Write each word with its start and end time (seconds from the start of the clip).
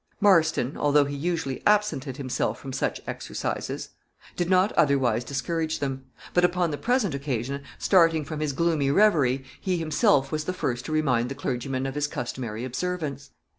Marston, 0.19 0.75
although 0.77 1.05
he 1.05 1.15
usually 1.15 1.61
absented 1.67 2.17
himself 2.17 2.57
from 2.57 2.73
such 2.73 3.01
exercises, 3.05 3.89
did 4.35 4.49
not 4.49 4.71
otherwise 4.71 5.23
discourage 5.23 5.77
them; 5.77 6.05
but 6.33 6.43
upon 6.43 6.71
the 6.71 6.77
present 6.79 7.13
occasion, 7.13 7.61
starting 7.77 8.25
from 8.25 8.39
his 8.39 8.51
gloomy 8.51 8.89
reverie, 8.89 9.45
he 9.59 9.77
himself 9.77 10.31
was 10.31 10.45
the 10.45 10.53
first 10.53 10.85
to 10.85 10.91
remind 10.91 11.29
the 11.29 11.35
clergyman 11.35 11.85
of 11.85 11.93
his 11.93 12.07
customary 12.07 12.65
observance. 12.65 13.29